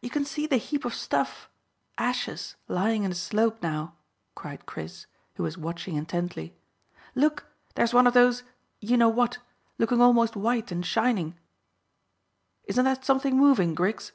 [0.00, 1.50] "You can see the heap of stuff
[1.98, 3.94] ashes, lying in a slope now,"
[4.34, 6.56] cried Chris, who was watching intently.
[7.14, 7.44] "Look,
[7.74, 8.42] there's one of those
[8.80, 9.36] you know what
[9.76, 11.38] looking almost white and shining.
[12.64, 14.12] Isn't that something moving, Griggs?"